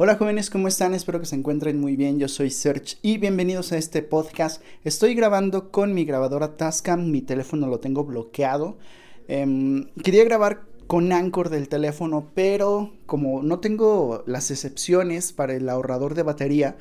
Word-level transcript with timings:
Hola 0.00 0.14
jóvenes, 0.14 0.48
¿cómo 0.48 0.68
están? 0.68 0.94
Espero 0.94 1.18
que 1.18 1.26
se 1.26 1.34
encuentren 1.34 1.80
muy 1.80 1.96
bien. 1.96 2.20
Yo 2.20 2.28
soy 2.28 2.50
Serge 2.50 2.98
y 3.02 3.18
bienvenidos 3.18 3.72
a 3.72 3.78
este 3.78 4.00
podcast. 4.00 4.62
Estoy 4.84 5.16
grabando 5.16 5.72
con 5.72 5.92
mi 5.92 6.04
grabadora 6.04 6.56
Tascam, 6.56 7.10
mi 7.10 7.20
teléfono 7.20 7.66
lo 7.66 7.80
tengo 7.80 8.04
bloqueado. 8.04 8.78
Em, 9.26 9.88
quería 10.04 10.22
grabar 10.22 10.62
con 10.86 11.10
Anchor 11.10 11.48
del 11.48 11.68
teléfono, 11.68 12.30
pero 12.32 12.92
como 13.06 13.42
no 13.42 13.58
tengo 13.58 14.22
las 14.28 14.52
excepciones 14.52 15.32
para 15.32 15.54
el 15.54 15.68
ahorrador 15.68 16.14
de 16.14 16.22
batería, 16.22 16.76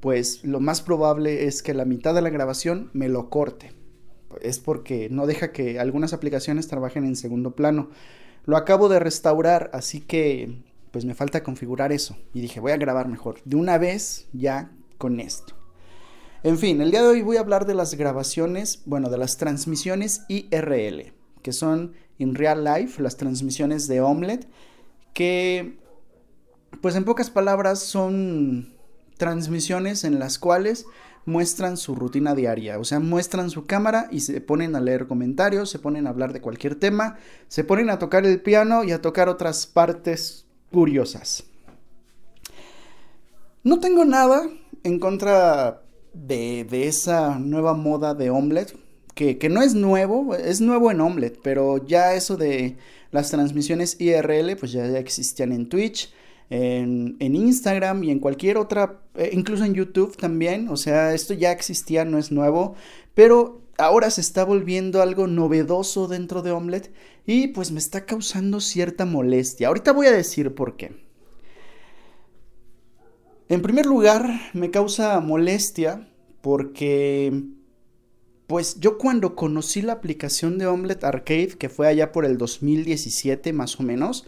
pues 0.00 0.42
lo 0.42 0.58
más 0.58 0.80
probable 0.80 1.44
es 1.44 1.62
que 1.62 1.74
la 1.74 1.84
mitad 1.84 2.14
de 2.14 2.22
la 2.22 2.30
grabación 2.30 2.88
me 2.94 3.10
lo 3.10 3.28
corte. 3.28 3.74
Es 4.40 4.58
porque 4.58 5.10
no 5.10 5.26
deja 5.26 5.52
que 5.52 5.78
algunas 5.78 6.14
aplicaciones 6.14 6.68
trabajen 6.68 7.04
en 7.04 7.16
segundo 7.16 7.54
plano. 7.54 7.90
Lo 8.46 8.56
acabo 8.56 8.88
de 8.88 8.98
restaurar, 8.98 9.68
así 9.74 10.00
que 10.00 10.71
pues 10.92 11.04
me 11.04 11.14
falta 11.14 11.42
configurar 11.42 11.90
eso. 11.90 12.16
Y 12.32 12.40
dije, 12.40 12.60
voy 12.60 12.72
a 12.72 12.76
grabar 12.76 13.08
mejor. 13.08 13.40
De 13.44 13.56
una 13.56 13.78
vez 13.78 14.28
ya 14.32 14.70
con 14.98 15.18
esto. 15.18 15.54
En 16.44 16.58
fin, 16.58 16.80
el 16.80 16.90
día 16.90 17.02
de 17.02 17.08
hoy 17.08 17.22
voy 17.22 17.38
a 17.38 17.40
hablar 17.40 17.66
de 17.66 17.74
las 17.74 17.94
grabaciones, 17.94 18.82
bueno, 18.84 19.10
de 19.10 19.18
las 19.18 19.36
transmisiones 19.36 20.22
IRL, 20.28 21.12
que 21.40 21.52
son 21.52 21.94
in 22.18 22.34
real 22.34 22.64
life, 22.64 23.00
las 23.02 23.16
transmisiones 23.16 23.88
de 23.88 24.00
Omelette, 24.00 24.48
que, 25.14 25.78
pues 26.80 26.94
en 26.96 27.04
pocas 27.04 27.30
palabras, 27.30 27.78
son 27.78 28.74
transmisiones 29.18 30.04
en 30.04 30.18
las 30.18 30.38
cuales 30.38 30.84
muestran 31.24 31.76
su 31.76 31.94
rutina 31.94 32.34
diaria, 32.34 32.80
o 32.80 32.84
sea, 32.84 32.98
muestran 32.98 33.48
su 33.48 33.64
cámara 33.66 34.08
y 34.10 34.20
se 34.20 34.40
ponen 34.40 34.74
a 34.74 34.80
leer 34.80 35.06
comentarios, 35.06 35.70
se 35.70 35.78
ponen 35.78 36.06
a 36.06 36.10
hablar 36.10 36.32
de 36.32 36.40
cualquier 36.40 36.74
tema, 36.74 37.18
se 37.46 37.62
ponen 37.62 37.88
a 37.88 38.00
tocar 38.00 38.26
el 38.26 38.40
piano 38.40 38.82
y 38.82 38.90
a 38.90 39.00
tocar 39.00 39.28
otras 39.28 39.68
partes 39.68 40.46
curiosas. 40.72 41.44
No 43.62 43.78
tengo 43.78 44.04
nada 44.04 44.48
en 44.82 44.98
contra 44.98 45.82
de, 46.12 46.66
esa 46.88 47.38
nueva 47.38 47.74
moda 47.74 48.14
de 48.14 48.30
omelette, 48.30 48.76
que, 49.14 49.48
no 49.48 49.62
es 49.62 49.74
nuevo, 49.74 50.34
es 50.34 50.60
nuevo 50.60 50.90
en 50.90 51.00
omelette, 51.00 51.38
pero 51.42 51.86
ya 51.86 52.14
eso 52.14 52.36
de 52.36 52.76
las 53.12 53.30
transmisiones 53.30 54.00
IRL, 54.00 54.56
pues 54.56 54.72
ya, 54.72 54.84
existían 54.98 55.52
en 55.52 55.68
Twitch, 55.68 56.12
en, 56.50 57.16
en, 57.20 57.36
Instagram 57.36 58.02
y 58.02 58.10
en 58.10 58.18
cualquier 58.18 58.58
otra, 58.58 59.00
eh, 59.14 59.30
incluso 59.32 59.64
en 59.64 59.74
YouTube 59.74 60.16
también, 60.16 60.68
o 60.68 60.76
sea, 60.76 61.14
esto 61.14 61.32
ya 61.34 61.52
existía, 61.52 62.04
no 62.04 62.18
es 62.18 62.32
nuevo, 62.32 62.74
pero 63.14 63.61
ahora 63.84 64.10
se 64.10 64.20
está 64.20 64.44
volviendo 64.44 65.02
algo 65.02 65.26
novedoso 65.26 66.08
dentro 66.08 66.42
de 66.42 66.50
Omelette 66.50 66.92
y 67.26 67.48
pues 67.48 67.70
me 67.70 67.78
está 67.78 68.06
causando 68.06 68.60
cierta 68.60 69.04
molestia. 69.04 69.68
Ahorita 69.68 69.92
voy 69.92 70.06
a 70.06 70.12
decir 70.12 70.54
por 70.54 70.76
qué. 70.76 71.02
En 73.48 73.60
primer 73.60 73.86
lugar, 73.86 74.28
me 74.54 74.70
causa 74.70 75.20
molestia 75.20 76.08
porque 76.40 77.44
pues 78.46 78.80
yo 78.80 78.98
cuando 78.98 79.34
conocí 79.34 79.82
la 79.82 79.94
aplicación 79.94 80.58
de 80.58 80.66
Omelette 80.66 81.04
Arcade, 81.04 81.56
que 81.58 81.68
fue 81.68 81.88
allá 81.88 82.12
por 82.12 82.24
el 82.24 82.38
2017 82.38 83.52
más 83.52 83.80
o 83.80 83.82
menos, 83.82 84.26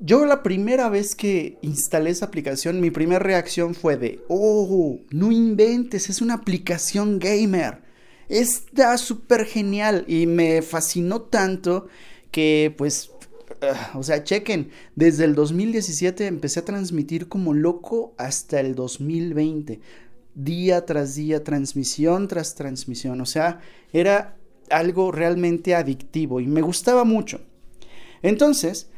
yo 0.00 0.24
la 0.24 0.42
primera 0.42 0.88
vez 0.88 1.14
que 1.14 1.58
instalé 1.62 2.10
esa 2.10 2.26
aplicación, 2.26 2.80
mi 2.80 2.90
primera 2.90 3.18
reacción 3.18 3.74
fue 3.74 3.96
de, 3.96 4.24
oh, 4.28 5.00
no 5.10 5.32
inventes, 5.32 6.08
es 6.08 6.20
una 6.20 6.34
aplicación 6.34 7.18
gamer. 7.18 7.82
Está 8.28 8.96
súper 8.98 9.44
genial 9.44 10.04
y 10.06 10.26
me 10.26 10.62
fascinó 10.62 11.22
tanto 11.22 11.88
que 12.30 12.74
pues, 12.76 13.10
uh, 13.62 13.98
o 13.98 14.02
sea, 14.02 14.22
chequen, 14.22 14.70
desde 14.94 15.24
el 15.24 15.34
2017 15.34 16.26
empecé 16.26 16.60
a 16.60 16.64
transmitir 16.64 17.28
como 17.28 17.54
loco 17.54 18.14
hasta 18.18 18.60
el 18.60 18.74
2020. 18.74 19.80
Día 20.34 20.86
tras 20.86 21.16
día, 21.16 21.42
transmisión 21.42 22.28
tras 22.28 22.54
transmisión. 22.54 23.20
O 23.20 23.26
sea, 23.26 23.60
era 23.92 24.36
algo 24.70 25.10
realmente 25.10 25.74
adictivo 25.74 26.40
y 26.40 26.46
me 26.46 26.60
gustaba 26.60 27.04
mucho. 27.04 27.40
Entonces, 28.22 28.90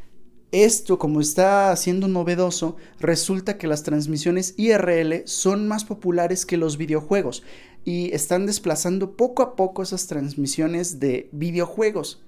esto, 0.53 0.99
como 0.99 1.21
está 1.21 1.75
siendo 1.77 2.09
novedoso, 2.09 2.77
resulta 2.99 3.56
que 3.56 3.66
las 3.66 3.83
transmisiones 3.83 4.55
IRL 4.56 5.22
son 5.27 5.69
más 5.69 5.84
populares 5.84 6.44
que 6.44 6.56
los 6.56 6.77
videojuegos 6.77 7.43
y 7.84 8.12
están 8.12 8.47
desplazando 8.47 9.16
poco 9.16 9.43
a 9.43 9.56
poco 9.56 9.83
esas 9.83 10.06
transmisiones 10.06 11.00
de 11.00 11.28
videojuegos. 11.33 12.22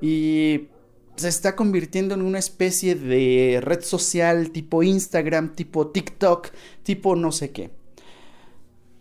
Y 0.00 0.68
se 1.16 1.28
está 1.28 1.56
convirtiendo 1.56 2.14
en 2.14 2.22
una 2.22 2.38
especie 2.38 2.94
de 2.94 3.60
red 3.62 3.82
social 3.82 4.50
tipo 4.50 4.82
Instagram, 4.82 5.54
tipo 5.54 5.88
TikTok, 5.88 6.48
tipo 6.82 7.16
no 7.16 7.32
sé 7.32 7.50
qué. 7.50 7.70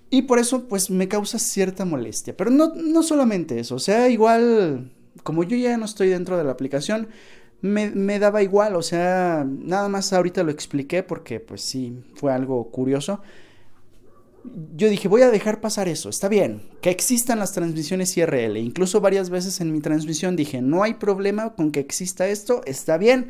Y 0.09 0.23
por 0.23 0.39
eso 0.39 0.67
pues 0.67 0.89
me 0.89 1.07
causa 1.07 1.39
cierta 1.39 1.85
molestia. 1.85 2.35
Pero 2.35 2.51
no, 2.51 2.73
no 2.75 3.03
solamente 3.03 3.59
eso, 3.59 3.75
o 3.75 3.79
sea, 3.79 4.09
igual 4.09 4.91
como 5.23 5.43
yo 5.43 5.57
ya 5.57 5.77
no 5.77 5.85
estoy 5.85 6.09
dentro 6.09 6.37
de 6.37 6.43
la 6.43 6.51
aplicación, 6.51 7.07
me, 7.65 8.19
daba 8.19 8.43
igual, 8.43 8.75
o 8.75 8.81
sea, 8.81 9.45
nada 9.47 9.89
más 9.89 10.13
ahorita 10.13 10.43
lo 10.43 10.51
expliqué 10.51 11.03
porque 11.03 11.39
pues 11.39 11.61
sí, 11.61 12.03
fue 12.15 12.31
algo 12.31 12.69
curioso. 12.71 13.21
Yo 14.75 14.89
dije, 14.89 15.07
voy 15.07 15.23
a 15.23 15.31
dejar 15.31 15.59
pasar 15.59 15.87
eso, 15.87 16.07
está 16.09 16.27
bien, 16.27 16.61
que 16.81 16.91
existan 16.91 17.39
las 17.39 17.53
transmisiones 17.53 18.15
IRL. 18.15 18.57
Incluso 18.57 19.01
varias 19.01 19.29
veces 19.31 19.59
en 19.59 19.71
mi 19.71 19.81
transmisión 19.81 20.35
dije, 20.35 20.61
no 20.61 20.83
hay 20.83 20.95
problema 20.95 21.55
con 21.55 21.71
que 21.71 21.79
exista 21.79 22.27
esto, 22.27 22.61
está 22.65 22.97
bien. 22.97 23.29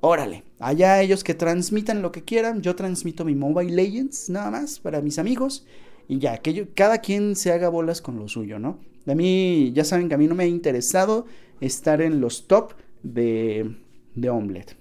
Órale, 0.00 0.44
allá 0.60 1.02
ellos 1.02 1.24
que 1.24 1.34
transmitan 1.34 2.00
lo 2.00 2.12
que 2.12 2.22
quieran, 2.22 2.62
yo 2.62 2.76
transmito 2.76 3.24
mi 3.24 3.34
Mobile 3.34 3.74
Legends 3.74 4.30
nada 4.30 4.50
más 4.52 4.78
para 4.78 5.00
mis 5.00 5.18
amigos 5.18 5.66
y 6.06 6.18
ya, 6.18 6.38
que 6.38 6.68
cada 6.74 6.98
quien 6.98 7.34
se 7.34 7.50
haga 7.50 7.68
bolas 7.68 8.00
con 8.00 8.16
lo 8.16 8.28
suyo, 8.28 8.60
¿no? 8.60 8.78
A 9.06 9.14
mí, 9.14 9.72
ya 9.74 9.84
saben 9.84 10.08
que 10.08 10.14
a 10.14 10.18
mí 10.18 10.28
no 10.28 10.34
me 10.34 10.44
ha 10.44 10.48
interesado 10.48 11.26
estar 11.60 12.00
en 12.00 12.20
los 12.20 12.46
top 12.46 12.74
de, 13.12 13.76
de 14.14 14.30
omelette. 14.30 14.76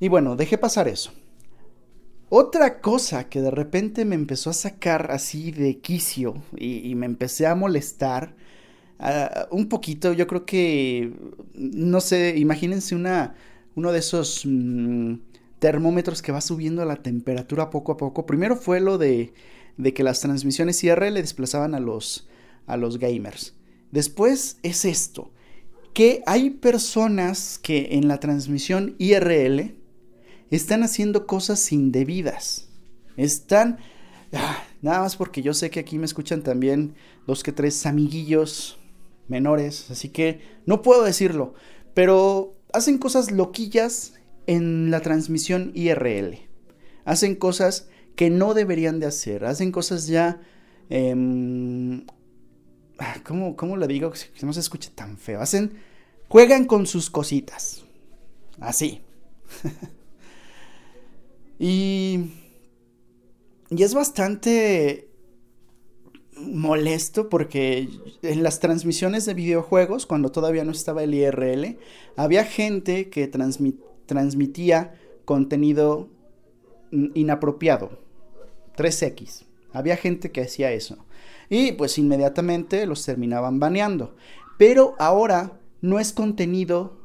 Y 0.00 0.08
bueno, 0.08 0.36
dejé 0.36 0.58
pasar 0.58 0.88
eso. 0.88 1.12
Otra 2.30 2.80
cosa 2.80 3.28
que 3.28 3.40
de 3.40 3.50
repente 3.50 4.04
me 4.04 4.14
empezó 4.14 4.50
a 4.50 4.54
sacar 4.54 5.10
así 5.10 5.50
de 5.50 5.78
quicio 5.78 6.42
y, 6.56 6.94
me 6.94 7.06
empecé 7.06 7.46
a 7.46 7.54
molestar 7.54 8.36
ah, 8.98 9.48
un 9.50 9.68
poquito, 9.68 10.12
yo 10.12 10.26
creo 10.26 10.44
que, 10.44 11.12
no 11.54 12.00
sé, 12.02 12.34
imagínense 12.36 12.94
una, 12.94 13.34
uno 13.76 13.92
de 13.92 14.00
esos 14.00 14.42
mm, 14.44 15.14
termómetros 15.58 16.20
que 16.20 16.32
va 16.32 16.42
subiendo 16.42 16.84
la 16.84 16.96
temperatura 16.96 17.70
poco 17.70 17.92
a 17.92 17.96
poco. 17.96 18.26
Primero 18.26 18.56
fue 18.56 18.80
lo 18.80 18.98
de, 18.98 19.32
de 19.78 19.94
que 19.94 20.02
las 20.02 20.20
transmisiones 20.20 20.84
IRL 20.84 21.14
desplazaban 21.14 21.74
a 21.74 21.80
los, 21.80 22.28
a 22.66 22.76
los 22.76 22.98
gamers. 22.98 23.54
Después 23.90 24.58
es 24.62 24.84
esto, 24.84 25.30
que 25.92 26.22
hay 26.26 26.50
personas 26.50 27.58
que 27.58 27.88
en 27.92 28.08
la 28.08 28.20
transmisión 28.20 28.94
IRL 28.98 29.74
están 30.50 30.82
haciendo 30.82 31.26
cosas 31.26 31.72
indebidas. 31.72 32.68
Están... 33.16 33.78
Ah, 34.32 34.62
nada 34.82 35.00
más 35.00 35.16
porque 35.16 35.42
yo 35.42 35.54
sé 35.54 35.70
que 35.70 35.80
aquí 35.80 35.98
me 35.98 36.04
escuchan 36.04 36.42
también 36.42 36.94
dos 37.26 37.42
que 37.42 37.52
tres 37.52 37.86
amiguillos 37.86 38.78
menores, 39.26 39.90
así 39.90 40.08
que 40.10 40.40
no 40.66 40.82
puedo 40.82 41.04
decirlo, 41.04 41.54
pero 41.94 42.56
hacen 42.72 42.98
cosas 42.98 43.30
loquillas 43.30 44.14
en 44.46 44.90
la 44.90 45.00
transmisión 45.00 45.72
IRL. 45.74 46.38
Hacen 47.04 47.34
cosas 47.34 47.88
que 48.16 48.30
no 48.30 48.54
deberían 48.54 49.00
de 49.00 49.06
hacer, 49.06 49.44
hacen 49.44 49.72
cosas 49.72 50.06
ya... 50.06 50.40
Em, 50.90 52.06
¿cómo, 53.24 53.56
¿Cómo 53.56 53.76
lo 53.76 53.86
digo? 53.86 54.10
Que 54.10 54.46
no 54.46 54.52
se 54.52 54.60
escuche 54.60 54.90
tan 54.94 55.18
feo. 55.18 55.40
Hacen 55.40 55.78
Juegan 56.28 56.66
con 56.66 56.86
sus 56.86 57.08
cositas. 57.10 57.84
Así. 58.60 59.00
y, 61.58 62.32
y 63.70 63.82
es 63.82 63.94
bastante 63.94 65.08
molesto 66.36 67.28
porque 67.30 67.88
en 68.22 68.42
las 68.42 68.60
transmisiones 68.60 69.24
de 69.24 69.34
videojuegos, 69.34 70.04
cuando 70.04 70.30
todavía 70.30 70.64
no 70.64 70.72
estaba 70.72 71.02
el 71.02 71.14
IRL, 71.14 71.78
había 72.16 72.44
gente 72.44 73.08
que 73.08 73.26
transmitía 73.26 74.94
contenido 75.24 76.10
inapropiado. 76.90 78.02
3X. 78.76 79.46
Había 79.72 79.96
gente 79.96 80.30
que 80.30 80.42
hacía 80.42 80.72
eso. 80.72 81.06
Y 81.50 81.72
pues 81.72 81.98
inmediatamente 81.98 82.86
los 82.86 83.04
terminaban 83.04 83.58
baneando. 83.58 84.14
Pero 84.58 84.94
ahora 84.98 85.58
no 85.80 85.98
es 85.98 86.12
contenido 86.12 86.98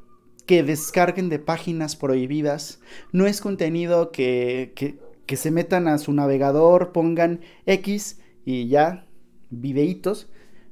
que 0.45 0.63
descarguen 0.63 1.30
de 1.30 1.40
páginas 1.40 1.95
prohibidas, 1.95 2.80
no 3.12 3.28
es 3.28 3.40
contenido 3.40 4.12
que, 4.12 4.74
que, 4.75 5.38
se 5.38 5.51
metan 5.51 5.88
a 5.88 5.98
su 5.98 6.13
navegador, 6.13 6.92
pongan 6.92 7.40
X 7.66 8.19
y 8.45 8.68
ya, 8.68 9.07
videitos. 9.50 10.28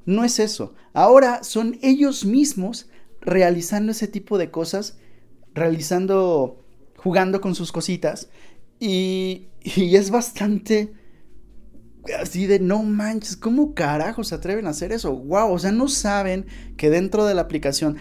No 0.06 0.24
es 0.24 0.40
eso. 0.40 0.76
Ahora 0.94 1.44
son 1.44 1.80
ellos 1.82 2.26
mismos 2.26 2.90
realizando 3.22 3.92
ese 3.92 4.08
tipo 4.08 4.38
de 4.38 4.52
cosas, 4.52 5.00
realizando 5.54 6.64
jugando 6.98 7.42
con 7.42 7.56
sus 7.56 7.72
cositas 7.72 8.30
y, 8.80 9.48
y 9.64 9.96
es 9.96 10.12
bastante 10.12 10.94
así 12.20 12.48
de 12.48 12.60
no 12.60 12.84
manches, 12.84 13.38
¿cómo 13.38 13.74
carajos 13.74 14.30
se 14.30 14.36
atreven 14.36 14.68
a 14.68 14.72
hacer 14.72 14.92
eso? 14.92 15.16
Wow, 15.16 15.54
o 15.54 15.60
sea, 15.60 15.72
no 15.72 15.88
saben 15.88 16.46
que 16.78 16.90
dentro 16.90 17.26
de 17.26 17.34
la 17.36 17.42
aplicación, 17.42 17.98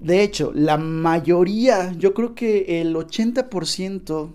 de 0.00 0.22
hecho, 0.22 0.52
la 0.54 0.76
mayoría, 0.76 1.92
yo 1.92 2.14
creo 2.14 2.34
que 2.34 2.80
el 2.80 2.94
80% 2.94 4.34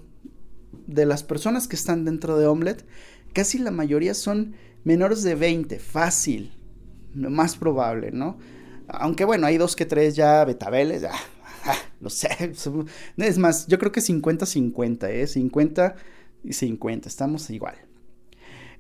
de 0.88 1.06
las 1.06 1.24
personas 1.24 1.68
que 1.68 1.76
están 1.76 2.06
dentro 2.06 2.38
de 2.38 2.48
Omelette, 2.48 2.86
casi 3.34 3.60
la 3.60 3.72
mayoría 3.72 4.14
son 4.14 4.56
menores 4.84 5.24
de 5.24 5.36
20, 5.36 5.80
fácil, 5.80 6.52
más 7.14 7.56
probable, 7.56 8.12
¿no? 8.12 8.38
Aunque 8.88 9.24
bueno, 9.26 9.48
hay 9.48 9.58
dos 9.58 9.76
que 9.76 9.86
tres 9.86 10.16
ya 10.16 10.44
betabeles, 10.44 11.04
ah, 11.04 11.12
ah, 11.66 11.78
no 12.02 12.10
sé, 12.10 12.30
es 13.18 13.38
más, 13.38 13.68
yo 13.68 13.80
creo 13.80 13.92
que 13.92 14.02
50-50, 14.02 15.10
¿eh? 15.10 15.28
50 15.28 15.96
y 16.44 16.54
50, 16.54 17.08
estamos 17.08 17.50
igual. 17.50 17.76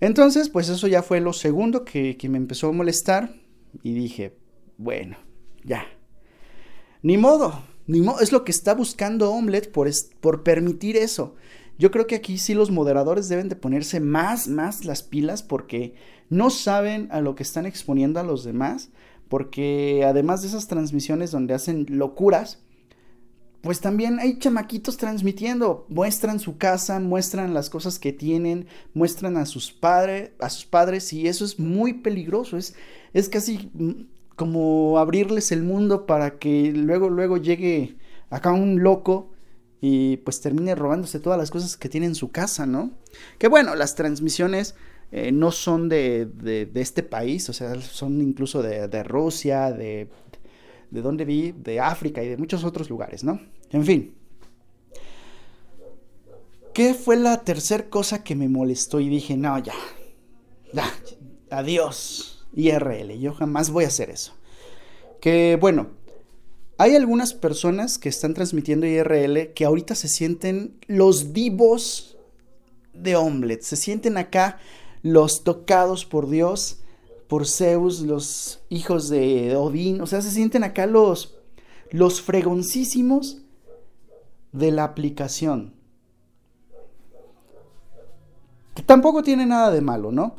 Entonces, 0.04 0.50
pues 0.50 0.68
eso 0.68 0.88
ya 0.88 1.02
fue 1.02 1.22
lo 1.22 1.32
segundo 1.32 1.86
que, 1.86 2.18
me 2.30 2.38
empezó 2.38 2.68
a 2.68 2.72
molestar 2.74 3.38
y 3.84 3.94
dije, 3.94 4.36
bueno, 4.78 5.16
ya. 5.64 5.86
Ni 7.02 7.16
modo, 7.16 7.64
ni 7.88 8.02
modo, 8.02 8.20
es 8.20 8.34
lo 8.34 8.44
que 8.44 8.52
está 8.52 8.74
buscando 8.74 9.32
Omelette 9.32 9.72
por, 9.72 9.90
por 10.20 10.44
permitir 10.44 10.98
eso. 10.98 11.36
Yo 11.80 11.90
creo 11.90 12.06
que 12.06 12.16
aquí 12.16 12.38
sí 12.38 12.54
los 12.54 12.70
moderadores 12.70 13.30
deben 13.30 13.48
de 13.48 13.56
ponerse 13.56 14.02
más, 14.02 14.50
más 14.50 14.84
las 14.84 15.04
pilas 15.04 15.42
porque 15.42 15.94
no 16.30 16.50
saben 16.50 17.08
a 17.10 17.22
lo 17.22 17.36
que 17.36 17.44
están 17.44 17.66
exponiendo 17.66 18.20
a 18.20 18.24
los 18.24 18.44
demás, 18.44 18.90
porque 19.30 20.04
además 20.06 20.42
de 20.42 20.50
esas 20.50 20.68
transmisiones 20.68 21.32
donde 21.32 21.54
hacen 21.54 21.86
locuras, 21.88 22.63
pues 23.64 23.80
también 23.80 24.20
hay 24.20 24.40
chamaquitos 24.40 24.98
transmitiendo, 24.98 25.86
muestran 25.88 26.42
su 26.42 26.58
casa, 26.58 27.00
muestran 27.00 27.54
las 27.54 27.70
cosas 27.70 27.98
que 27.98 28.12
tienen, 28.12 28.68
muestran 28.94 29.38
a 29.38 29.46
sus 29.46 29.72
padres, 29.72 30.32
a 30.40 30.50
sus 30.50 30.66
padres 30.66 31.14
y 31.14 31.30
eso 31.30 31.46
es 31.46 31.60
muy 31.60 31.94
peligroso, 31.94 32.58
es, 32.58 32.76
es 33.14 33.30
casi 33.30 33.72
mm, 33.74 33.92
como 34.36 35.00
abrirles 35.00 35.54
el 35.54 35.64
mundo 35.64 36.06
para 36.06 36.40
que 36.40 36.74
luego 36.76 37.10
luego 37.10 37.38
llegue 37.38 37.96
acá 38.30 38.52
un 38.52 38.84
loco 38.84 39.32
y 39.80 40.18
pues 40.18 40.42
termine 40.42 40.76
robándose 40.76 41.22
todas 41.22 41.40
las 41.40 41.50
cosas 41.50 41.78
que 41.78 41.88
tiene 41.88 42.08
en 42.08 42.16
su 42.16 42.32
casa, 42.32 42.66
¿no? 42.66 42.92
Que 43.38 43.48
bueno, 43.48 43.76
las 43.76 43.96
transmisiones 43.96 44.76
eh, 45.14 45.32
no 45.32 45.52
son 45.52 45.88
de, 45.88 46.26
de, 46.26 46.70
este 46.82 47.02
país, 47.02 47.48
o 47.48 47.54
sea, 47.54 47.80
son 47.80 48.20
incluso 48.20 48.62
de, 48.62 48.90
de 48.90 49.04
Rusia, 49.04 49.72
de 49.72 50.10
de 50.94 51.02
donde 51.02 51.26
vi, 51.26 51.52
de 51.54 51.80
África 51.80 52.24
y 52.24 52.30
de 52.30 52.38
muchos 52.38 52.64
otros 52.64 52.88
lugares, 52.88 53.24
¿no? 53.24 53.42
En 53.72 53.84
fin. 53.84 54.14
¿Qué 56.72 56.94
fue 56.94 57.18
la 57.18 57.44
tercera 57.44 57.90
cosa 57.90 58.24
que 58.24 58.36
me 58.36 58.48
molestó 58.48 59.00
y 59.00 59.10
dije, 59.10 59.36
no, 59.36 59.58
ya, 59.58 59.74
ya, 60.72 60.86
adiós, 61.50 62.46
IRL, 62.54 63.20
yo 63.20 63.34
jamás 63.34 63.72
voy 63.72 63.86
a 63.86 63.88
hacer 63.88 64.12
eso? 64.12 64.34
Que 65.20 65.58
bueno, 65.60 65.88
hay 66.78 66.96
algunas 66.96 67.34
personas 67.34 67.98
que 67.98 68.10
están 68.10 68.36
transmitiendo 68.36 68.86
IRL 68.86 69.54
que 69.54 69.66
ahorita 69.66 69.96
se 69.96 70.08
sienten 70.08 70.78
los 70.86 71.34
divos 71.34 72.18
de 72.94 73.16
Omelette, 73.16 73.64
se 73.64 73.78
sienten 73.78 74.18
acá 74.18 74.60
los 75.02 75.44
tocados 75.44 76.06
por 76.06 76.30
Dios 76.30 76.83
por 77.34 77.48
Zeus, 77.48 78.02
los 78.02 78.60
hijos 78.70 79.10
de 79.10 79.56
Odín, 79.56 80.02
o 80.02 80.06
sea, 80.06 80.22
se 80.22 80.30
sienten 80.30 80.64
acá 80.64 80.86
los, 80.86 81.34
los 81.90 82.22
fregoncísimos 82.22 83.42
de 84.52 84.70
la 84.70 84.84
aplicación. 84.84 85.74
Que 88.76 88.84
tampoco 88.84 89.24
tiene 89.24 89.48
nada 89.48 89.72
de 89.72 89.82
malo, 89.82 90.12
¿no? 90.12 90.36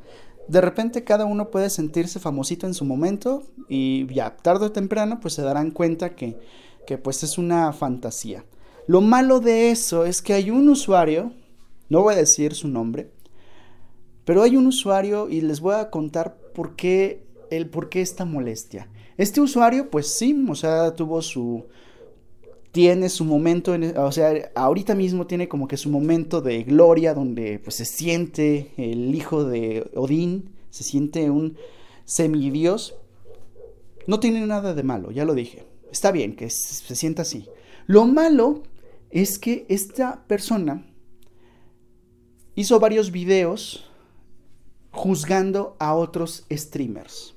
De 0.46 0.60
repente 0.60 1.02
cada 1.02 1.24
uno 1.24 1.50
puede 1.50 1.68
sentirse 1.68 2.20
famosito 2.20 2.68
en 2.68 2.74
su 2.74 2.84
momento 2.84 3.42
y 3.68 4.06
ya 4.14 4.36
tarde 4.36 4.66
o 4.66 4.70
temprano 4.70 5.18
pues 5.18 5.34
se 5.34 5.42
darán 5.42 5.72
cuenta 5.72 6.14
que, 6.14 6.38
que 6.86 6.96
pues 6.96 7.24
es 7.24 7.38
una 7.38 7.72
fantasía. 7.72 8.44
Lo 8.86 9.00
malo 9.00 9.40
de 9.40 9.72
eso 9.72 10.04
es 10.04 10.22
que 10.22 10.34
hay 10.34 10.48
un 10.48 10.68
usuario, 10.68 11.32
no 11.88 12.02
voy 12.02 12.14
a 12.14 12.18
decir 12.18 12.54
su 12.54 12.68
nombre, 12.68 13.10
pero 14.24 14.44
hay 14.44 14.56
un 14.56 14.68
usuario 14.68 15.28
y 15.28 15.40
les 15.40 15.58
voy 15.58 15.74
a 15.74 15.90
contar 15.90 16.43
por 16.54 16.76
qué, 16.76 17.22
por 17.70 17.88
qué 17.88 18.00
esta 18.00 18.24
molestia. 18.24 18.88
Este 19.16 19.40
usuario, 19.40 19.90
pues 19.90 20.08
sí, 20.08 20.44
o 20.48 20.54
sea, 20.54 20.94
tuvo 20.94 21.20
su, 21.22 21.66
tiene 22.72 23.08
su 23.08 23.24
momento, 23.24 23.74
en, 23.74 23.96
o 23.96 24.10
sea, 24.10 24.50
ahorita 24.54 24.94
mismo 24.94 25.26
tiene 25.26 25.48
como 25.48 25.68
que 25.68 25.76
su 25.76 25.90
momento 25.90 26.40
de 26.40 26.64
gloria 26.64 27.14
donde 27.14 27.60
pues 27.60 27.76
se 27.76 27.84
siente 27.84 28.72
el 28.76 29.14
hijo 29.14 29.44
de 29.44 29.88
Odín, 29.94 30.50
se 30.70 30.82
siente 30.82 31.30
un 31.30 31.56
semidios. 32.04 32.96
No 34.06 34.20
tiene 34.20 34.46
nada 34.46 34.74
de 34.74 34.82
malo, 34.82 35.10
ya 35.10 35.24
lo 35.24 35.34
dije. 35.34 35.64
Está 35.92 36.10
bien 36.10 36.34
que 36.34 36.50
se 36.50 36.96
sienta 36.96 37.22
así. 37.22 37.46
Lo 37.86 38.06
malo 38.06 38.62
es 39.10 39.38
que 39.38 39.66
esta 39.68 40.24
persona 40.26 40.84
hizo 42.56 42.80
varios 42.80 43.12
videos 43.12 43.88
juzgando 44.94 45.76
a 45.78 45.94
otros 45.94 46.46
streamers. 46.50 47.34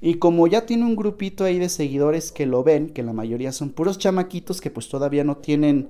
Y 0.00 0.14
como 0.14 0.46
ya 0.46 0.66
tiene 0.66 0.84
un 0.84 0.96
grupito 0.96 1.44
ahí 1.44 1.58
de 1.58 1.68
seguidores 1.68 2.30
que 2.30 2.46
lo 2.46 2.62
ven, 2.62 2.90
que 2.90 3.02
la 3.02 3.12
mayoría 3.12 3.52
son 3.52 3.70
puros 3.70 3.98
chamaquitos 3.98 4.60
que 4.60 4.70
pues 4.70 4.88
todavía 4.88 5.24
no 5.24 5.38
tienen 5.38 5.88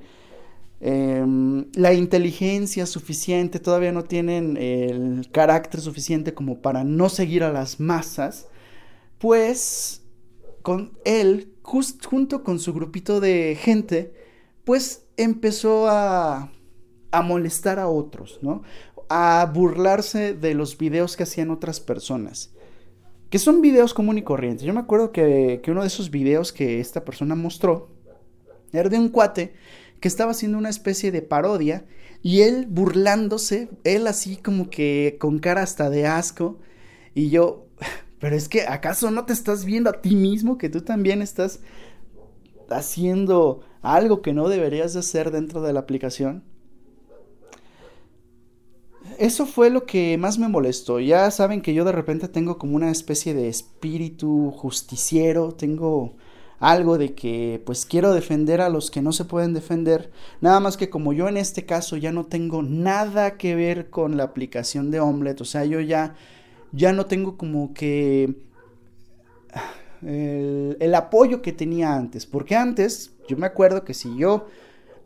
em, 0.80 1.66
la 1.74 1.92
inteligencia 1.92 2.86
suficiente, 2.86 3.60
todavía 3.60 3.92
no 3.92 4.04
tienen 4.04 4.56
el 4.56 5.28
carácter 5.30 5.80
suficiente 5.80 6.32
como 6.32 6.60
para 6.60 6.84
no 6.84 7.08
seguir 7.08 7.42
a 7.42 7.52
las 7.52 7.80
masas, 7.80 8.48
pues 9.18 10.02
con 10.62 10.92
él, 11.04 11.52
junto 11.62 12.44
con 12.44 12.58
su 12.60 12.72
grupito 12.72 13.20
de 13.20 13.58
gente, 13.60 14.14
pues 14.64 15.06
empezó 15.16 15.88
a, 15.88 16.50
a 17.10 17.22
molestar 17.22 17.78
a 17.78 17.88
otros, 17.88 18.38
¿no? 18.42 18.62
A 19.08 19.50
burlarse 19.52 20.34
de 20.34 20.54
los 20.54 20.76
videos 20.76 21.16
que 21.16 21.22
hacían 21.22 21.50
otras 21.50 21.80
personas. 21.80 22.50
Que 23.30 23.38
son 23.38 23.60
videos 23.60 23.94
común 23.94 24.18
y 24.18 24.22
corrientes. 24.22 24.64
Yo 24.64 24.72
me 24.72 24.80
acuerdo 24.80 25.12
que, 25.12 25.60
uno 25.68 25.82
de 25.82 25.86
esos 25.86 26.10
videos 26.10 26.52
que 26.52 26.80
esta 26.80 27.04
persona 27.04 27.34
mostró 27.34 27.90
era 28.72 28.88
de 28.88 28.98
un 28.98 29.08
cuate 29.08 29.54
que 30.00 30.08
estaba 30.08 30.32
haciendo 30.32 30.58
una 30.58 30.68
especie 30.68 31.10
de 31.10 31.22
parodia 31.22 31.86
y 32.22 32.42
él 32.42 32.66
burlándose, 32.68 33.68
él 33.84 34.06
así 34.06 34.36
como 34.36 34.70
que 34.70 35.16
con 35.20 35.38
cara 35.38 35.62
hasta 35.62 35.90
de 35.90 36.06
asco. 36.06 36.58
Y 37.14 37.30
yo, 37.30 37.66
pero 38.20 38.36
es 38.36 38.48
que 38.48 38.62
acaso 38.62 39.10
no 39.10 39.24
te 39.24 39.32
estás 39.32 39.64
viendo 39.64 39.90
a 39.90 40.00
ti 40.00 40.14
mismo 40.14 40.58
que 40.58 40.68
tú 40.68 40.82
también 40.82 41.22
estás 41.22 41.60
haciendo 42.70 43.60
algo 43.80 44.20
que 44.20 44.34
no 44.34 44.48
deberías 44.48 44.92
de 44.92 45.00
hacer 45.00 45.30
dentro 45.30 45.62
de 45.62 45.72
la 45.72 45.80
aplicación 45.80 46.44
eso 49.18 49.46
fue 49.46 49.70
lo 49.70 49.84
que 49.84 50.16
más 50.16 50.38
me 50.38 50.48
molestó. 50.48 51.00
Ya 51.00 51.30
saben 51.30 51.60
que 51.60 51.74
yo 51.74 51.84
de 51.84 51.92
repente 51.92 52.28
tengo 52.28 52.56
como 52.58 52.76
una 52.76 52.90
especie 52.90 53.34
de 53.34 53.48
espíritu 53.48 54.52
justiciero, 54.52 55.52
tengo 55.52 56.14
algo 56.60 56.98
de 56.98 57.14
que 57.14 57.62
pues 57.66 57.86
quiero 57.86 58.12
defender 58.12 58.60
a 58.60 58.68
los 58.68 58.90
que 58.90 59.02
no 59.02 59.12
se 59.12 59.24
pueden 59.24 59.54
defender, 59.54 60.10
nada 60.40 60.60
más 60.60 60.76
que 60.76 60.90
como 60.90 61.12
yo 61.12 61.28
en 61.28 61.36
este 61.36 61.64
caso 61.64 61.96
ya 61.96 62.10
no 62.10 62.26
tengo 62.26 62.62
nada 62.62 63.36
que 63.36 63.54
ver 63.54 63.90
con 63.90 64.16
la 64.16 64.24
aplicación 64.24 64.90
de 64.90 65.00
Omelette, 65.00 65.40
o 65.42 65.44
sea, 65.44 65.64
yo 65.64 65.80
ya 65.80 66.16
ya 66.72 66.92
no 66.92 67.06
tengo 67.06 67.36
como 67.36 67.72
que 67.74 68.34
el, 70.02 70.76
el 70.80 70.94
apoyo 70.94 71.42
que 71.42 71.52
tenía 71.52 71.94
antes, 71.94 72.26
porque 72.26 72.56
antes 72.56 73.12
yo 73.28 73.36
me 73.36 73.46
acuerdo 73.46 73.84
que 73.84 73.94
si 73.94 74.16
yo 74.16 74.46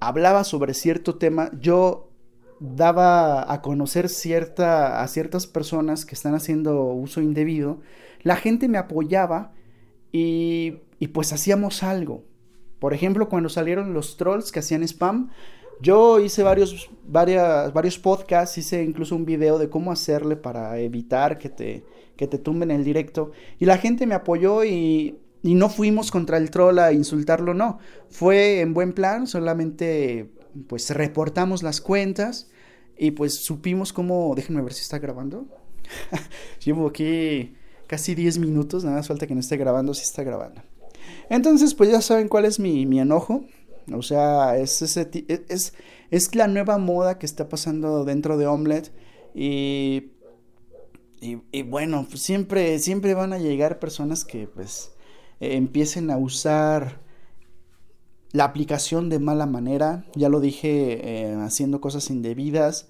hablaba 0.00 0.45
sobre 0.45 0.75
cierto 0.75 1.16
tema, 1.16 1.50
yo 1.61 2.12
daba 2.62 3.52
a 3.52 3.61
conocer 3.61 4.09
cierta, 4.09 5.02
a 5.02 5.09
ciertas 5.09 5.47
personas 5.47 6.07
que 6.07 6.14
están 6.14 6.35
haciendo 6.35 6.85
uso 6.85 7.21
indebido, 7.21 7.81
la 8.23 8.37
gente 8.37 8.69
me 8.69 8.78
apoyaba 8.78 9.52
y, 10.12 10.78
y 11.00 11.09
pues 11.09 11.33
hacíamos 11.33 11.83
algo. 11.83 12.23
Por 12.78 12.95
ejemplo, 12.95 13.28
cuando 13.28 13.49
salieron 13.49 13.95
los 13.95 14.16
trolls 14.16 14.52
que 14.52 14.61
hacían 14.61 14.83
spam, 14.85 15.31
yo 15.81 16.21
hice 16.21 16.45
varios, 16.45 16.90
varias, 17.04 17.73
varios 17.73 17.99
podcasts, 17.99 18.57
hice 18.59 18.85
incluso 18.85 19.16
un 19.16 19.25
video 19.25 19.59
de 19.59 19.69
cómo 19.69 19.90
hacerle 19.90 20.37
para 20.37 20.78
evitar 20.78 21.38
que 21.38 21.49
te, 21.49 21.85
que 22.16 22.28
te 22.28 22.38
tumben 22.38 22.71
el 22.71 22.85
directo. 22.85 23.33
Y 23.59 23.64
la 23.64 23.78
gente 23.78 24.07
me 24.07 24.14
apoyó 24.14 24.64
y, 24.64 25.19
y 25.42 25.54
no 25.57 25.69
fuimos 25.69 26.12
contra 26.12 26.37
el 26.37 26.50
troll 26.50 26.78
a 26.78 26.92
insultarlo, 26.92 27.54
no. 27.54 27.81
Fue 28.09 28.61
en 28.61 28.75
buen 28.75 28.92
plan, 28.92 29.26
solamente 29.26 30.31
pues 30.68 30.90
reportamos 30.90 31.62
las 31.62 31.80
cuentas 31.80 32.50
y 32.97 33.12
pues 33.12 33.35
supimos 33.35 33.92
cómo, 33.92 34.32
déjenme 34.35 34.62
ver 34.62 34.73
si 34.73 34.82
está 34.82 34.99
grabando. 34.99 35.47
Llevo 36.64 36.88
aquí 36.88 37.56
casi 37.87 38.14
10 38.14 38.38
minutos, 38.38 38.85
nada 38.85 38.97
más 38.97 39.09
falta 39.09 39.26
que 39.26 39.35
no 39.35 39.40
esté 39.40 39.56
grabando, 39.56 39.92
si 39.94 40.02
está 40.02 40.23
grabando. 40.23 40.62
Entonces, 41.28 41.75
pues 41.75 41.90
ya 41.90 42.00
saben 42.00 42.28
cuál 42.28 42.44
es 42.44 42.59
mi, 42.59 42.82
enojo. 42.99 43.44
O 43.92 44.02
sea, 44.02 44.56
es, 44.56 44.80
ese, 44.82 45.11
e, 45.12 45.44
es, 45.49 45.75
es 46.11 46.35
la 46.35 46.49
nueva 46.49 46.78
moda 46.78 47.18
que 47.18 47.26
está 47.26 47.49
pasando 47.49 48.04
dentro 48.04 48.38
de 48.38 48.47
Omelette. 48.47 48.92
Y, 49.35 50.12
y, 51.21 51.62
bueno, 51.62 52.06
pues 52.09 52.23
siempre, 52.23 52.78
siempre 52.78 53.14
van 53.14 53.32
a 53.32 53.38
llegar 53.38 53.78
personas 53.78 54.25
que 54.25 54.47
pues 54.49 54.92
empiecen 55.38 56.11
a 56.11 56.16
usar 56.16 57.01
la 58.32 58.44
aplicación 58.44 59.08
de 59.08 59.18
mala 59.18 59.46
manera. 59.46 60.04
Ya 60.14 60.28
lo 60.28 60.40
dije, 60.40 61.00
eh, 61.02 61.34
haciendo 61.40 61.80
cosas 61.80 62.10
indebidas. 62.10 62.88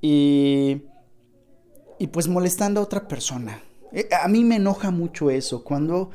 Y, 0.00 0.82
y 1.98 2.08
pues 2.08 2.28
molestando 2.28 2.80
a 2.80 2.84
otra 2.84 3.08
persona. 3.08 3.62
Eh, 3.92 4.08
a 4.22 4.28
mí 4.28 4.44
me 4.44 4.56
enoja 4.56 4.90
mucho 4.90 5.30
eso. 5.30 5.64
Cuando 5.64 6.10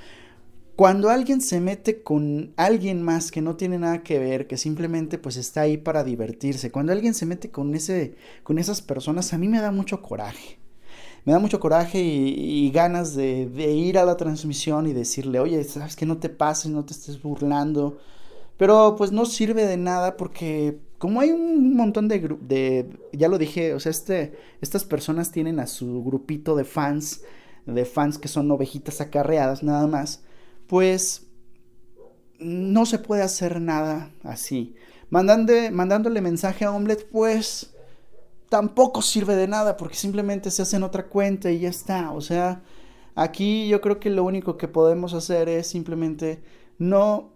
cuando 0.77 1.09
alguien 1.09 1.41
se 1.41 1.59
mete 1.59 2.03
con 2.03 2.53
alguien 2.55 3.01
más 3.01 3.31
que 3.31 3.41
no 3.41 3.55
tiene 3.55 3.79
nada 3.79 4.03
que 4.03 4.19
ver, 4.19 4.45
que 4.45 4.57
simplemente 4.57 5.17
pues 5.17 5.35
está 5.35 5.61
ahí 5.61 5.75
para 5.75 6.03
divertirse, 6.03 6.71
cuando 6.71 6.91
alguien 6.91 7.15
se 7.15 7.25
mete 7.25 7.49
con, 7.49 7.73
ese, 7.73 8.13
con 8.43 8.59
esas 8.59 8.83
personas, 8.83 9.33
a 9.33 9.39
mí 9.39 9.47
me 9.47 9.59
da 9.59 9.71
mucho 9.71 10.03
coraje. 10.03 10.59
Me 11.25 11.33
da 11.33 11.39
mucho 11.39 11.59
coraje 11.59 11.99
y, 11.99 12.69
ganas 12.69 13.15
de, 13.15 13.47
de, 13.47 13.71
ir 13.71 13.97
a 13.97 14.05
la 14.05 14.17
transmisión 14.17 14.85
y 14.85 14.93
decirle, 14.93 15.39
oye, 15.39 15.63
sabes 15.63 15.95
que 15.95 16.05
no 16.05 16.17
te 16.19 16.29
pases, 16.29 16.69
no 16.71 16.85
te 16.85 16.93
estés 16.93 17.19
burlando. 17.23 17.97
Pero 18.57 18.95
pues 18.97 19.11
no 19.11 19.25
sirve 19.25 19.65
de 19.65 19.77
nada 19.77 20.17
porque 20.17 20.79
como 20.97 21.21
hay 21.21 21.31
un 21.31 21.75
montón 21.75 22.07
de, 22.07 22.37
de 22.41 22.89
ya 23.13 23.27
lo 23.27 23.37
dije, 23.37 23.73
o 23.73 23.79
sea, 23.79 23.91
este, 23.91 24.37
estas 24.61 24.83
personas 24.83 25.31
tienen 25.31 25.59
a 25.59 25.67
su 25.67 26.03
grupito 26.03 26.55
de 26.55 26.63
fans, 26.63 27.21
de 27.65 27.85
fans 27.85 28.17
que 28.17 28.27
son 28.27 28.49
ovejitas 28.49 28.99
acarreadas 28.99 29.61
nada 29.61 29.85
más 29.87 30.23
pues 30.67 31.25
no 32.39 32.85
se 32.85 32.99
puede 32.99 33.23
hacer 33.23 33.59
nada 33.59 34.11
así. 34.23 34.75
mandándole 35.09 36.21
mensaje 36.21 36.65
a 36.65 36.71
Omelette, 36.71 37.09
pues 37.09 37.73
tampoco 38.49 39.01
sirve 39.01 39.35
de 39.35 39.47
nada 39.47 39.75
porque 39.77 39.95
simplemente 39.95 40.51
se 40.51 40.61
hacen 40.61 40.83
otra 40.83 41.07
cuenta 41.07 41.49
y 41.51 41.59
ya 41.59 41.69
está. 41.69 42.11
O 42.11 42.21
sea, 42.21 42.61
aquí 43.15 43.67
yo 43.67 43.81
creo 43.81 43.99
que 43.99 44.09
lo 44.09 44.23
único 44.23 44.57
que 44.57 44.67
podemos 44.67 45.13
hacer 45.13 45.49
es 45.49 45.67
simplemente 45.67 46.43
no, 46.77 47.31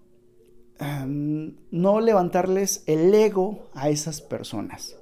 no 0.82 2.02
levantarles 2.02 2.84
el 2.88 3.14
ego 3.14 3.70
a 3.74 3.90
esas 3.90 4.22
personas. 4.22 4.96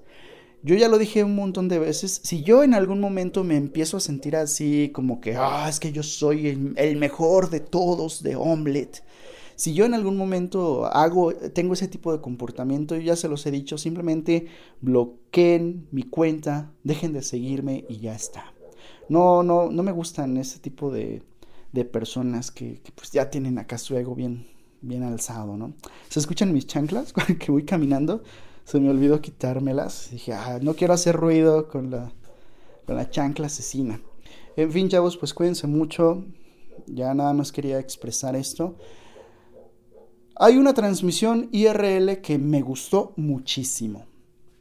Yo 0.61 0.75
ya 0.75 0.89
lo 0.89 0.97
dije 0.97 1.23
un 1.23 1.35
montón 1.35 1.69
de 1.69 1.79
veces, 1.79 2.19
si 2.21 2.43
yo 2.43 2.63
en 2.63 2.73
algún 2.73 2.99
momento 2.99 3.45
me 3.45 3.55
empiezo 3.55 3.95
a 3.95 4.01
sentir 4.01 4.35
así, 4.35 4.91
como 4.93 5.21
que, 5.21 5.35
ah, 5.37 5.67
es 5.69 5.79
que 5.79 5.93
yo 5.93 6.03
soy 6.03 6.73
el, 6.75 6.97
mejor 6.97 7.49
de 7.49 7.61
todos 7.61 8.23
de 8.23 8.35
Omelette, 8.35 9.03
si 9.55 9.73
yo 9.73 9.85
en 9.85 9.93
algún 9.93 10.17
momento 10.17 10.85
hago, 10.85 11.33
tengo 11.33 11.73
ese 11.73 11.87
tipo 11.87 12.11
de 12.11 12.19
comportamiento, 12.19 12.95
yo 12.95 13.01
ya 13.01 13.15
se 13.15 13.29
los 13.29 13.45
he 13.45 13.51
dicho, 13.51 13.77
simplemente 13.77 14.47
bloqueen 14.81 15.87
mi 15.91 16.03
cuenta, 16.03 16.73
dejen 16.83 17.13
de 17.13 17.21
seguirme 17.21 17.85
y 17.87 17.99
ya 17.99 18.13
está. 18.13 18.53
No, 19.07 19.43
no, 19.43 19.69
no 19.69 19.83
me 19.83 19.91
gustan 19.93 20.35
ese 20.37 20.59
tipo 20.59 20.91
de, 20.91 21.23
de 21.71 21.85
personas 21.85 22.51
que, 22.51 22.81
que, 22.81 22.91
pues 22.91 23.11
ya 23.11 23.29
tienen 23.29 23.59
acá 23.59 23.77
su 23.77 23.97
ego 23.97 24.13
bien, 24.13 24.47
bien 24.81 25.03
alzado, 25.03 25.57
¿no? 25.57 25.73
¿Se 26.09 26.19
escuchan 26.19 26.53
mis 26.53 26.67
chanclas 26.67 27.13
que 27.39 27.51
voy 27.51 27.63
caminando? 27.63 28.23
se 28.69 28.79
me 28.79 28.91
olvidó 28.91 29.19
quitármelas. 29.19 30.09
Dije, 30.11 30.31
ah, 30.31 30.59
no 30.61 30.75
quiero 30.75 30.93
hacer 30.93 31.15
ruido 31.15 31.67
con 31.67 31.89
la, 31.89 32.11
con 32.85 32.97
la 32.97 33.09
chancla 33.09 33.47
asesina. 33.47 33.99
En 34.55 34.71
fin, 34.71 34.89
chavos, 34.89 35.17
pues 35.17 35.33
cuídense 35.33 35.65
mucho. 35.65 36.23
Ya 36.85 37.15
nada 37.15 37.33
más 37.33 37.51
quería 37.51 37.79
expresar 37.79 38.35
esto. 38.35 38.75
Hay 40.35 40.57
una 40.57 40.75
transmisión 40.75 41.49
IRL 41.51 42.21
que 42.21 42.37
me 42.37 42.61
gustó 42.61 43.13
muchísimo. 43.15 44.05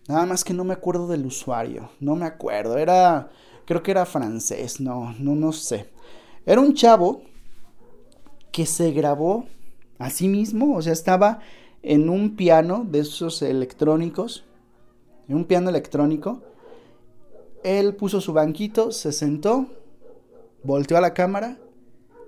Nada 0.09 0.25
más 0.25 0.43
que 0.43 0.55
no 0.55 0.65
me 0.65 0.73
acuerdo 0.73 1.07
del 1.07 1.27
usuario. 1.27 1.91
No 2.01 2.17
me 2.17 2.25
acuerdo. 2.25 2.79
Era. 2.79 3.31
Creo 3.67 3.83
que 3.83 3.91
era 3.91 4.07
francés. 4.07 4.81
No, 4.81 5.15
no, 5.19 5.35
no 5.35 5.53
sé. 5.53 5.91
Era 6.47 6.63
un 6.63 6.73
chavo 6.73 7.21
que 8.51 8.65
se 8.65 8.91
grabó 8.93 9.45
a 9.99 10.11
sí 10.11 10.29
mismo. 10.29 10.77
O 10.77 10.83
sea, 10.83 10.93
estaba 10.93 11.41
en 11.83 12.09
un 12.09 12.37
piano 12.37 12.87
de 12.89 13.01
esos 13.01 13.43
electrónicos, 13.43 14.45
en 15.29 15.37
un 15.37 15.45
piano 15.45 15.71
electrónico. 15.71 16.43
Él 17.65 17.95
puso 17.95 18.21
su 18.21 18.33
banquito, 18.33 18.93
se 18.93 19.13
sentó, 19.13 19.67
volteó 20.63 20.97
a 20.97 21.01
la 21.01 21.15
cámara 21.15 21.59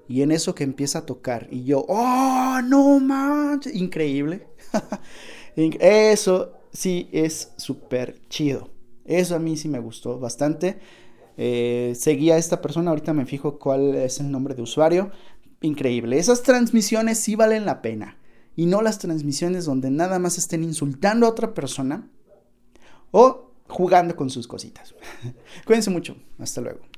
y 0.08 0.22
en 0.22 0.32
eso 0.32 0.54
que 0.54 0.64
empieza 0.64 1.00
a 1.00 1.06
tocar. 1.06 1.46
Y 1.50 1.64
yo, 1.64 1.84
¡oh, 1.88 2.60
no 2.64 2.98
manches! 2.98 3.74
Increíble. 3.74 4.48
eso 5.56 6.52
sí 6.72 7.08
es 7.12 7.52
súper 7.56 8.20
chido. 8.28 8.70
Eso 9.04 9.36
a 9.36 9.38
mí 9.38 9.56
sí 9.56 9.68
me 9.68 9.78
gustó 9.78 10.18
bastante. 10.18 10.78
Eh, 11.36 11.92
seguía 11.96 12.34
a 12.34 12.38
esta 12.38 12.60
persona, 12.60 12.90
ahorita 12.90 13.12
me 13.12 13.24
fijo 13.24 13.58
cuál 13.58 13.94
es 13.94 14.20
el 14.20 14.30
nombre 14.30 14.54
de 14.54 14.62
usuario. 14.62 15.10
Increíble. 15.60 16.18
Esas 16.18 16.42
transmisiones 16.42 17.18
sí 17.18 17.36
valen 17.36 17.66
la 17.66 17.82
pena 17.82 18.16
y 18.56 18.66
no 18.66 18.82
las 18.82 18.98
transmisiones 18.98 19.64
donde 19.64 19.90
nada 19.90 20.18
más 20.18 20.38
estén 20.38 20.64
insultando 20.64 21.26
a 21.26 21.30
otra 21.30 21.54
persona 21.54 22.08
o 23.10 23.52
jugando 23.68 24.16
con 24.16 24.30
sus 24.30 24.46
cositas. 24.48 24.94
Cuídense 25.66 25.90
mucho. 25.90 26.16
Hasta 26.38 26.60
luego. 26.60 26.90